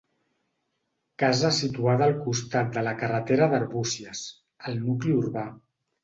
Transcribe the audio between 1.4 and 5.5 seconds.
situada al costat de la carretera d'Arbúcies, al nucli urbà.